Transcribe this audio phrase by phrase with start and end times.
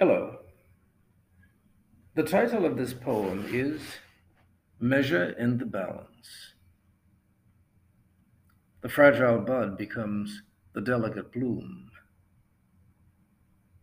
[0.00, 0.38] Hello.
[2.14, 3.82] The title of this poem is
[4.80, 6.54] Measure in the Balance.
[8.80, 10.40] The fragile bud becomes
[10.72, 11.90] the delicate bloom.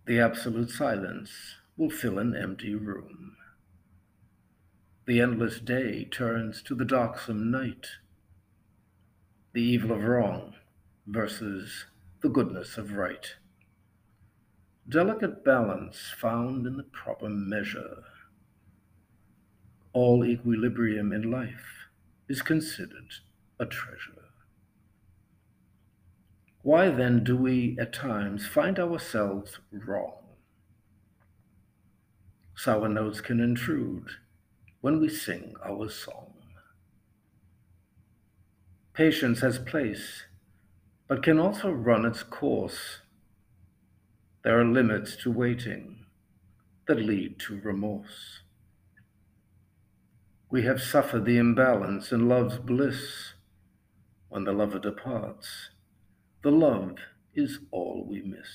[0.08, 1.30] The absolute silence
[1.78, 3.38] will fill an empty room.
[5.06, 7.86] The endless day turns to the darksome night.
[9.54, 10.56] The evil of wrong
[11.06, 11.86] versus
[12.24, 13.36] the goodness of right
[14.90, 18.04] delicate balance found in the proper measure.
[19.92, 21.90] All equilibrium in life
[22.30, 23.14] is considered
[23.60, 24.24] a treasure.
[26.62, 30.24] Why then do we at times find ourselves wrong?
[32.56, 34.08] Sour notes can intrude
[34.82, 36.34] when we sing our song.
[38.94, 40.24] Patience has place,
[41.08, 43.02] but can also run its course
[44.48, 46.06] there are limits to waiting
[46.88, 48.44] that lead to remorse.
[50.50, 53.34] We have suffered the imbalance in love's bliss.
[54.30, 55.72] When the lover departs,
[56.44, 56.96] the love
[57.36, 58.48] is all we miss.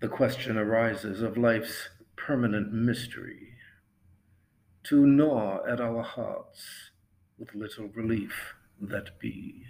[0.00, 3.50] The question arises of life's permanent mystery
[4.84, 6.90] to gnaw at our hearts
[7.38, 9.66] with little relief that be.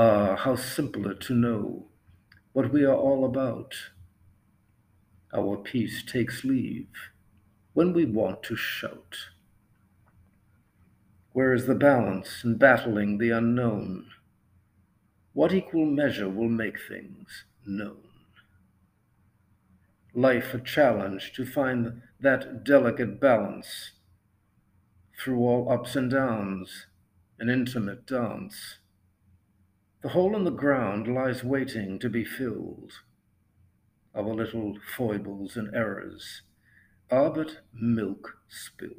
[0.00, 1.88] Ah, how simpler to know
[2.52, 3.74] what we are all about.
[5.34, 7.10] Our peace takes leave
[7.72, 9.16] when we want to shout.
[11.32, 14.06] Where is the balance in battling the unknown?
[15.32, 18.04] What equal measure will make things known?
[20.14, 23.94] Life a challenge to find that delicate balance
[25.18, 26.86] through all ups and downs,
[27.40, 28.78] an intimate dance
[30.02, 32.92] the hole in the ground lies waiting to be filled.
[34.14, 36.42] Our little foibles and errors
[37.10, 38.92] are but milk spilled.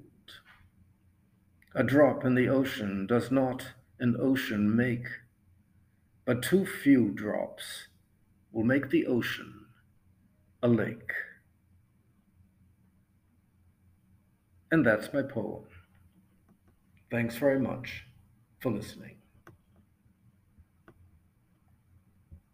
[1.76, 3.68] A drop in the ocean does not
[4.00, 5.08] an ocean make,
[6.26, 7.88] but too few drops
[8.52, 9.66] will make the ocean
[10.62, 11.12] a lake.
[14.72, 15.64] And that's my poem.
[17.10, 18.06] Thanks very much
[18.60, 19.19] for listening.